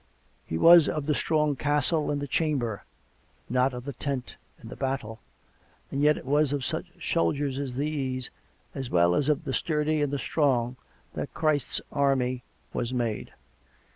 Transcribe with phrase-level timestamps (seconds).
[0.47, 2.85] He was of the strong castle and the chamber,
[3.51, 5.19] not of the tent and the battle....
[5.91, 8.31] And yet it was of such soldiers as these,
[8.73, 10.75] as well as of the sturdy and the strong,
[11.13, 12.41] that Christ's army
[12.73, 13.31] was made.